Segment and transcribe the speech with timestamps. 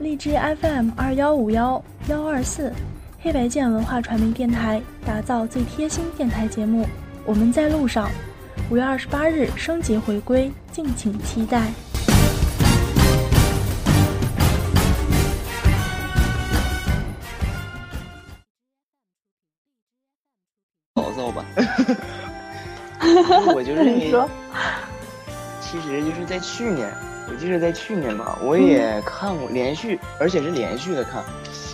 [0.00, 0.30] 荔枝
[0.62, 2.72] FM 二幺五幺幺二四，
[3.20, 6.88] 黑白键文化传媒电台打造最贴心电台节目。
[7.26, 8.10] 我们在路上，
[8.70, 11.70] 五月二十八日升级回归，敬请期待。
[20.94, 21.44] 暴躁吧，
[23.54, 24.10] 我就认为，
[25.60, 26.90] 其实就是在去年，
[27.30, 31.22] 我记得在去年吧，我也看过连续，而且是连续的看，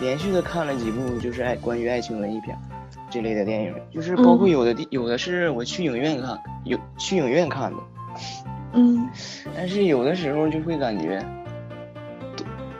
[0.00, 2.56] 连续的看了几部就是爱关于爱情文艺片
[3.10, 7.78] 这类的电影，就是包括有的地有的是我去影院看，有去影院看的，
[8.74, 9.08] 嗯，
[9.56, 11.24] 但是有的时候就会感觉，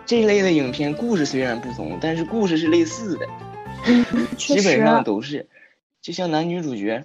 [0.04, 3.26] 这类的影片故事虽然不同，但是故事是类似的，
[4.36, 5.48] 基本上都是。
[6.00, 7.04] 就像男女主角，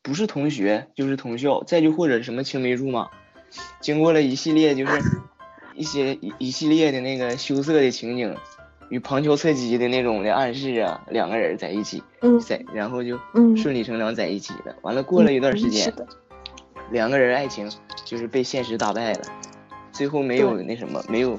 [0.00, 3.10] 不是同学就是同校，再就或者什么青梅竹马，
[3.80, 5.00] 经过了一系列就是
[5.74, 8.34] 一些一一系列的那个羞涩的情景，
[8.88, 12.02] 与旁敲侧击的那种的暗示啊，两个人在一起，
[12.44, 13.18] 在然后就
[13.56, 14.74] 顺理成章在一起了。
[14.82, 15.92] 完了过了一段时间，
[16.90, 17.70] 两个人爱情
[18.04, 19.20] 就是被现实打败了，
[19.92, 21.38] 最后没有那什么，没有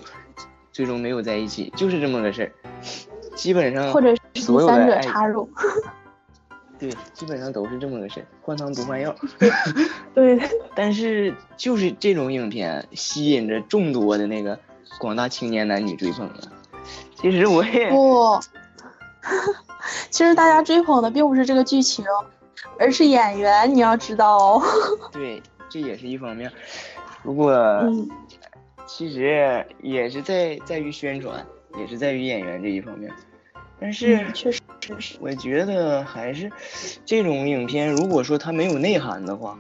[0.72, 2.52] 最终没有在一起，就是这么个事儿。
[3.36, 5.48] 基本上或者所有的爱插入。
[6.80, 9.16] 对，基本上都是这么个事换汤不换药。
[10.14, 10.40] 对，
[10.76, 14.60] 但是就是这种影片吸引着众多的那个
[15.00, 16.40] 广大青年男女追捧了。
[17.16, 18.40] 其实我也不，
[20.12, 22.06] 其实大家追捧的并不是这个剧情，
[22.78, 23.74] 而是演员。
[23.74, 24.64] 你要知道哦。
[25.12, 26.52] 对，这也是一方面。
[27.24, 27.58] 不过，
[28.86, 31.44] 其实也是在在于宣传，
[31.80, 33.12] 也是在于演员这一方面。
[33.80, 34.62] 但是确实。
[35.20, 36.52] 我觉得还是
[37.06, 39.58] 这种影片，如果说它没有内涵的话，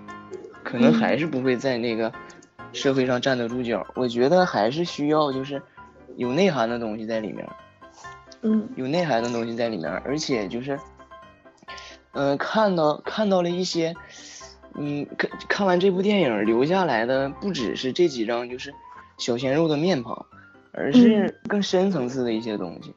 [0.64, 2.11] 可能还是不会在那个
[2.73, 3.86] 社会上站得住脚。
[3.95, 5.61] 我觉得还是需要就是
[6.16, 7.47] 有内涵的东西在里面，
[8.41, 10.79] 嗯，有内涵的东西在里面，而且就是，
[12.13, 13.94] 嗯，看到看到了一些，
[14.75, 18.74] 嗯，看看完这部电影留下来的不只是这几张就是
[19.18, 20.25] 小鲜肉的面庞，
[20.72, 22.94] 而是更深层次的一些东西。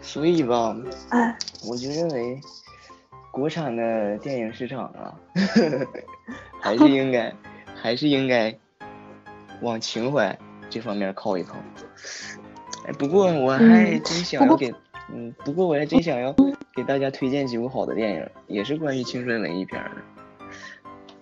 [0.00, 0.76] 所以吧，
[1.10, 1.36] 哎，
[1.68, 2.40] 我就认为，
[3.30, 5.14] 国产的电影市场啊，
[6.60, 7.34] 还是应该，
[7.74, 8.56] 还是应该
[9.62, 10.38] 往情怀
[10.70, 11.56] 这方面靠一靠。
[12.86, 14.72] 哎，不过我还真想要给，
[15.12, 16.34] 嗯，不过我还真想要
[16.74, 19.90] 给大家推荐几部好的电影，也是关于青春文艺片的。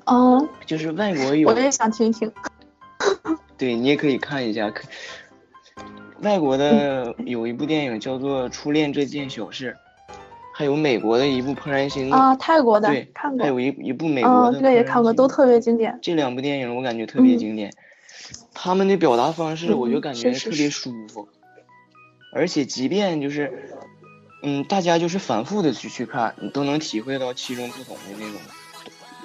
[0.07, 2.31] 哦，就是外国有，我也想听听。
[3.57, 4.83] 对你也可以看一下，可。
[6.21, 9.77] 外国的有一部电影叫做《初恋这件小事》，
[10.55, 15.99] 还有美国的一部《怦然心动》啊，泰国的对，看过，还有一一部美国的，这个也看过，都特别经典。
[16.01, 17.73] 这两部电影我感觉特别经典，
[18.55, 21.29] 他们的表达方式我就感觉特别舒服，
[22.33, 23.53] 而且即便就是，
[24.43, 28.41] 嗯，大家就是反复的去去看，你都能体会到其中不同的那种，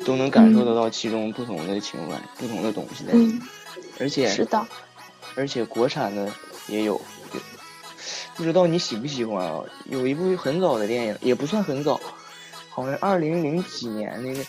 [0.05, 3.41] 都能感受得到其中不同的情怀、不同的东西在里面，
[3.99, 4.65] 而且是的，
[5.35, 6.27] 而且国产的。
[6.69, 6.99] 也有，
[8.35, 9.61] 不知道你喜不喜欢啊？
[9.85, 11.99] 有一部很早的电影，也不算很早，
[12.69, 14.41] 好像二零零几年那个。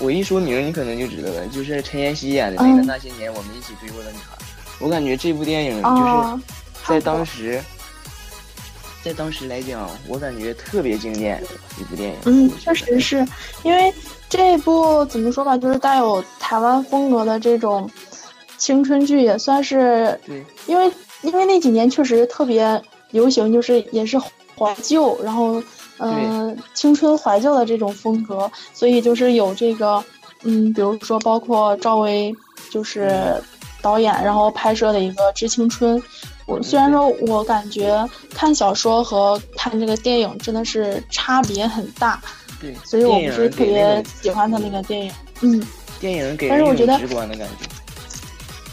[0.00, 4.36] 我一说名，你可能就知道了，就是陈妍希演的那个《那些年我们一起追过的女孩》。
[4.80, 6.42] 我感觉这部电影就是
[6.84, 7.62] 在当时，
[9.04, 11.40] 在当时来讲，我感觉特别经典
[11.78, 12.16] 一部电影。
[12.24, 13.24] 嗯，确实是
[13.62, 13.94] 因为
[14.28, 17.88] 这部怎么说吧，就是带有台湾风格的这种
[18.58, 20.90] 青春剧，也算是对，因为。
[21.22, 24.18] 因为那几年确实特别流行，就是也是
[24.56, 25.62] 怀旧，然后
[25.98, 30.02] 嗯，青春怀旧的这种风格，所以就是有这个
[30.42, 32.34] 嗯，比如说包括赵薇
[32.70, 33.34] 就是
[33.80, 35.98] 导演，然后拍摄的一个《致青春》。
[36.46, 38.04] 我虽然说我感觉
[38.34, 42.20] 看小说和看这个电影真的是差别很大，
[42.60, 45.12] 对，所以我不是特别喜欢他那个电影。
[45.40, 45.64] 嗯，
[46.00, 47.81] 电影给人一种直观的感觉。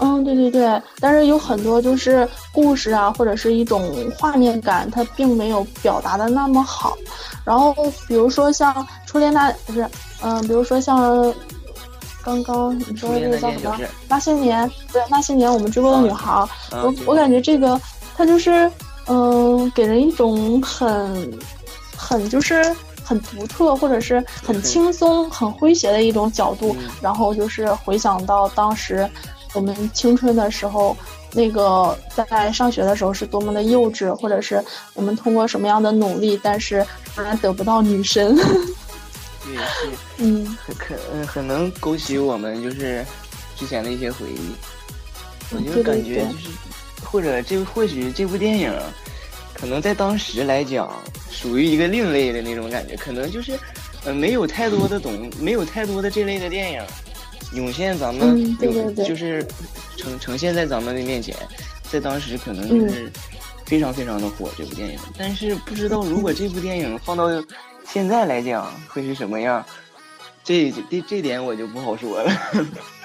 [0.02, 6.98] 嗯，对对对，但是有很多就是故事啊，或者是一种画面感，它并没有表达的那么好。
[7.44, 7.76] 然后
[8.08, 9.86] 比如说像初恋那，不是，
[10.22, 11.34] 嗯，比如说像
[12.24, 13.78] 刚刚你说的这个叫什么？
[14.08, 17.80] 那些年，对，那些年我们追过的女孩，我我感觉这个
[18.16, 18.72] 它就是，
[19.08, 21.40] 嗯，给人一种很
[21.98, 22.74] 很就是
[23.04, 26.74] 很独特，或者是很轻松、很诙谐的一种角度。
[27.02, 29.10] 然后就是回想到当时。
[29.54, 30.96] 我们青春的时候，
[31.34, 34.64] 那个在上学的时候是多么的幼稚，或者是
[34.94, 36.86] 我们通过什么样的努力，但是
[37.16, 38.36] 仍然得不到女神。
[39.44, 43.04] 对，是，嗯，很可，嗯，很能勾起我们就是
[43.56, 44.52] 之前的一些回忆。
[45.52, 46.50] 我就感觉就是
[47.04, 48.72] 或者这或许这部电影，
[49.54, 50.92] 可能在当时来讲
[51.32, 53.58] 属于一个另类的那种感觉，可能就是
[54.06, 56.84] 呃没有太多的懂，没有太多的这类的电影
[57.54, 58.58] 涌现咱们，
[58.96, 59.46] 就是
[59.98, 61.36] 呈呈现在咱们的面前，
[61.92, 63.12] 在当时可能就是
[63.66, 67.28] 非常非常的火这部电影，但是不知道如果这部电影放到
[67.88, 69.66] 现在来讲会是什么样。
[70.42, 72.32] 这这这点我就不好说了，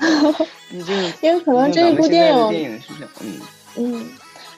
[1.21, 2.87] 因为可能这部电影电影是
[3.21, 3.41] 嗯。
[3.77, 4.07] 嗯，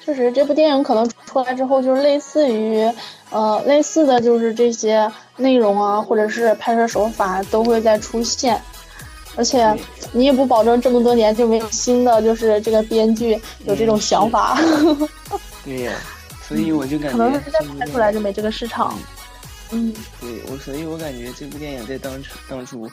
[0.04, 2.88] 确实这部电影可能出来之后就是类似于
[3.30, 8.60] 呃类似的就是这些内容啊，或者是拍摄手法都会再出现，
[9.36, 9.72] 而且
[10.12, 14.58] 你也不保证这么多年就没有新的就是这个编剧有这种想法。
[15.64, 15.92] 对呀，
[16.48, 18.98] 所以我就感觉可能是再拍出来就没这个市场。
[19.72, 22.90] 嗯，对我，所以我感觉这部电影在当初当初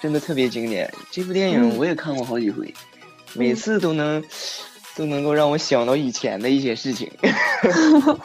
[0.00, 0.92] 真的特别经典。
[1.10, 2.72] 这部电影我也看过好几回，
[3.32, 4.22] 每次都能
[4.94, 7.10] 都能够让我想到以前的一些事情。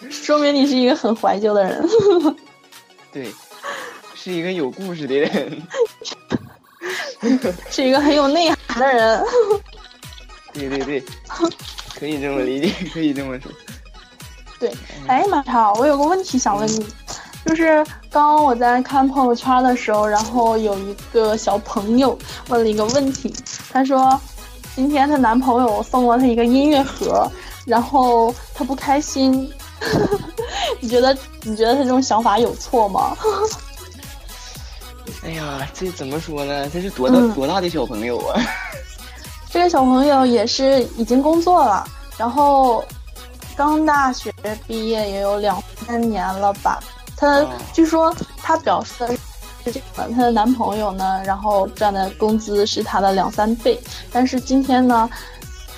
[0.08, 1.88] 说明你是一个很怀旧的人。
[3.12, 3.32] 对，
[4.14, 5.62] 是一个有故事的人，
[7.70, 9.24] 是一个很有内涵的人。
[10.54, 11.04] 对对对，
[11.98, 13.50] 可以这么理解， 可以这么说。
[14.58, 14.72] 对，
[15.06, 16.84] 哎，马超，我有个问题想问你，
[17.44, 22.18] 就是刚刚我在看朋友圈的时候，然后有一个小朋友
[22.48, 23.32] 问了一个问题，
[23.72, 24.20] 他说，
[24.74, 27.30] 今天她男朋友送了她一个音乐盒，
[27.66, 29.48] 然后她不开心，
[30.80, 33.16] 你觉得你觉得她这种想法有错吗？
[35.28, 36.70] 哎呀，这怎么说呢？
[36.70, 38.40] 这是多大多大的小朋友啊？
[39.52, 41.86] 这个小朋友也是已经工作了，
[42.16, 42.82] 然后。
[43.56, 44.32] 刚大学
[44.68, 46.78] 毕业也有两三年了吧？
[47.16, 47.44] 她
[47.74, 49.08] 据说她表示的
[49.64, 53.76] 是这个，她的男朋友呢，然后赚的工资是她的两三倍，
[54.12, 55.10] 但是今天呢，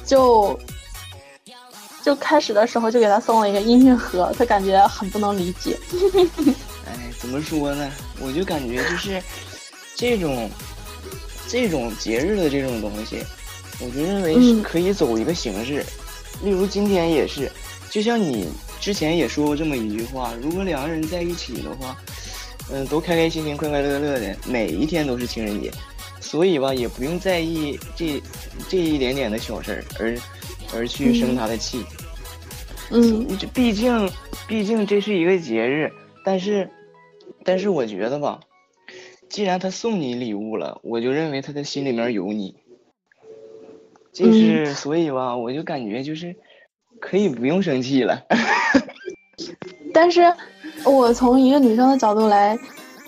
[0.04, 0.60] 就
[2.02, 5.78] 就开始的时候就给他送了一个音讯盒，他感觉很不能理解。
[6.86, 7.90] 哎，怎么说呢？
[8.20, 9.22] 我就感觉就是
[9.94, 10.50] 这种
[11.48, 13.18] 这种节日的这种东西，
[13.80, 15.84] 我就认为是可以走一个形式，
[16.42, 17.50] 例如今天也是。
[17.90, 18.46] 就像你
[18.80, 21.96] 之前也说过这么一句话，如果两个人在一起的话，
[22.70, 25.72] 嗯，都开开心心、快快乐乐的，每一天都是情人节，
[26.20, 28.22] 所以吧，也不用在意这
[28.68, 30.16] 这一点点的小事儿，而
[30.72, 31.84] 而去生他的气。
[32.90, 34.08] 嗯，这毕竟
[34.46, 35.90] 毕竟这是一个节日，
[36.24, 36.70] 但是
[37.44, 38.40] 但是我觉得吧，
[39.28, 42.56] 既然他送你礼物了，我就认为他的心里面有你，
[44.12, 46.36] 就是所以吧，我就感觉就是。
[47.00, 48.22] 可以不用生气了，
[49.94, 50.30] 但是，
[50.84, 52.58] 我从一个女生的角度来，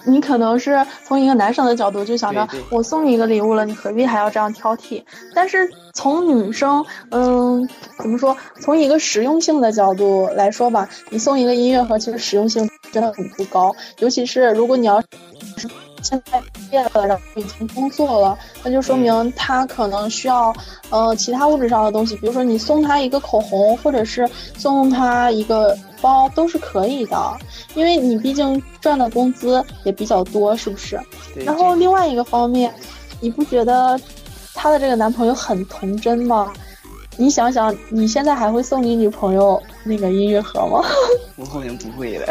[0.06, 5.04] 你可能是从一个男生的角度就想着，我送你一个礼物了，你何必还要这样挑剔？
[5.34, 7.68] 但是从女生，嗯，
[7.98, 8.34] 怎么说？
[8.62, 15.06] 从一个实用性的角度来说吧，你送一个音乐盒，其实实用性真的很不高，尤其是如果你要是。
[16.04, 20.52] 现在毕业了，然后已经工作了，那就说明他可能需要，
[20.90, 24.28] 呃，其他物质上的东西，比如说你送他一个口红，或者是
[24.58, 27.38] 送他一个包，都是可以的，
[27.76, 31.00] 因为你毕竟赚的工资也比较多，是不是？
[31.36, 32.74] 然后另外一个方面，
[33.20, 33.96] 你不觉得
[34.54, 36.52] 他的这个男朋友很童真吗？
[37.16, 40.84] 你想想，你现在还会送你女朋友那个音乐盒吗？
[41.36, 42.26] 我好像不会了。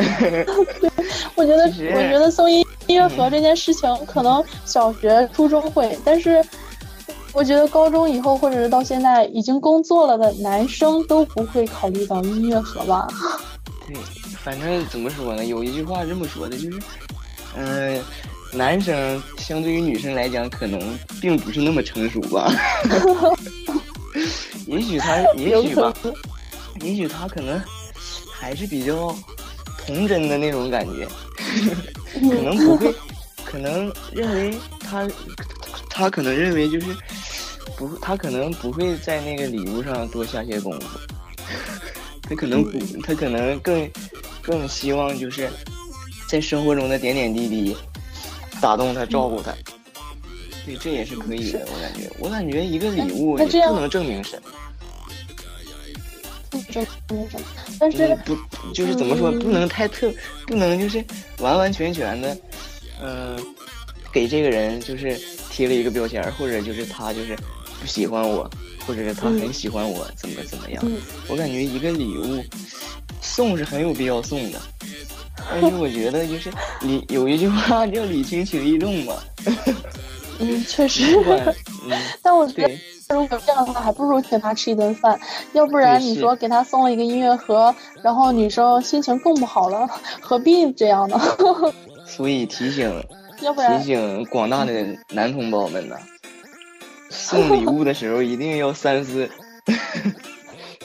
[1.36, 6.43] 我觉得，我觉得送音音乐盒这件事情，可能小学、初中会，但是
[7.34, 13.08] 我觉得高中以后，或者是到现在已经工作了的男生都不会考虑到音乐盒吧？
[13.88, 13.96] 对，
[14.43, 15.43] 反正怎么说呢？
[15.46, 16.79] 有一句话这么说的，就是，
[17.55, 18.01] 嗯，
[18.53, 20.79] 男生相对于女生来讲，可能
[21.20, 22.53] 并不是那么成熟吧。
[24.67, 25.91] 也许他，也许吧，
[26.83, 27.61] 也许他可能
[28.31, 29.15] 还是比较
[29.77, 31.07] 童真的那种感觉，
[32.13, 32.93] 可能不会，
[33.45, 35.07] 可能认为他，
[35.89, 36.88] 他可能认为就是
[37.77, 41.00] 不，他可能不会在那个礼物上多下些功夫，
[42.23, 43.89] 他可能不，他可能更
[44.41, 45.50] 更希望就是
[46.27, 47.75] 在生活中的点点滴滴
[48.61, 49.53] 打动他，照顾他。
[50.63, 54.50] 对，这也是可以的，我感觉，我感觉一个礼物不能证明什么，
[57.12, 57.46] 不证明什么，
[57.80, 58.38] 但是不
[58.74, 60.12] 就是怎么说，不能太特，
[60.48, 61.03] 不能就是
[61.39, 62.38] 完完全全的，
[63.01, 63.38] 嗯，
[64.12, 67.36] 给这个人就是贴了一个标签，或者就是他就是
[67.80, 68.50] 不喜欢我，
[68.86, 70.84] 或者是他很喜欢我，怎么怎么样？
[71.27, 72.44] 我感觉一个礼物
[73.22, 74.62] 送是很有必要送的，
[75.50, 76.50] 但是我觉得就是
[76.82, 79.15] 礼有一句话叫礼轻情意重嘛。
[80.39, 81.03] 嗯，确实，
[82.24, 82.72] 但我觉得
[83.12, 85.20] 如果这样的话，还不如请他吃一顿饭。
[85.53, 89.88] 要不然你说给他送了一个音乐盒，然后女生心情更不好了，
[90.22, 91.20] 何必这样呢？
[92.06, 93.03] 所以提醒，
[93.41, 95.96] 要不然提醒广大的男同胞们呐，
[97.10, 99.30] 送礼物的时候一定要三思，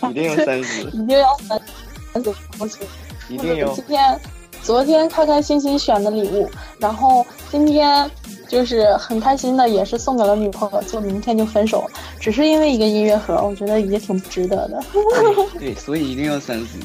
[0.10, 2.84] 一定要三思，一定要三思，
[3.28, 3.68] 一定要。
[3.74, 4.20] 今天、
[4.62, 8.08] 昨天开开心心选的礼物，然后今天。
[8.48, 14.82] 就是很开心的，也是送给了女朋友，就明天就分手了，只是因为一个音乐盒，我觉得也挺不值得的。
[15.58, 16.78] 对，所以一定要三思。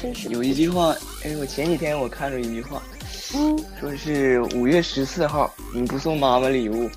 [0.00, 0.28] 确实。
[0.28, 2.82] 有一句话，哎，我前几天我看着一句话，
[3.34, 6.88] 嗯，说是五月十四号你不送妈妈礼物，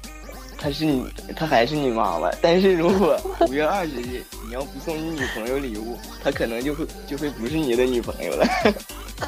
[0.57, 8.45] 她是你，她还是你妈妈；但是如果五月二十日你要不送你女朋友礼物，她可能就会就会不是你的女朋友了。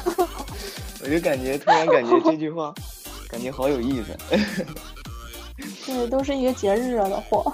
[1.02, 2.74] 我就感觉突然感觉这句话。
[3.34, 4.16] 感觉好有意思，
[5.84, 7.52] 对，都是一个节日惹的祸，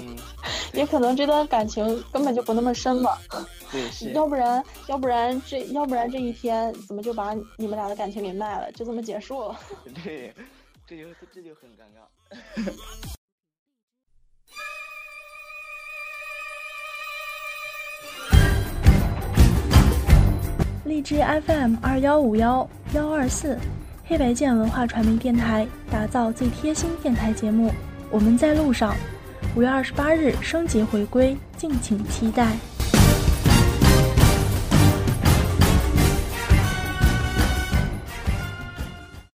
[0.74, 3.18] 也可能这段感情根本就不那么深吧。
[3.70, 9.58] 对， 要不然，要不然这，要不然这一天怎么就把你们俩的感情给卖了，就这么结束了？
[10.04, 10.34] 对，
[10.86, 12.02] 这就这就很尴尬。
[20.84, 23.58] 荔枝 FM 二幺五幺幺二四。
[24.12, 27.72] 黑白键文化传媒电台打造最贴心电台节目，
[28.10, 28.94] 我们在路上。
[29.56, 32.52] 五月二十八日，升级回归，敬请期待。